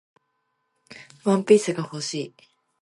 [1.25, 2.33] ワンピースが欲しい